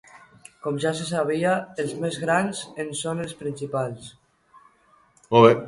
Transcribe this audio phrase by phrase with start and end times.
[0.67, 1.51] Com ja se sabia,
[1.83, 4.11] els més grans en són els principals.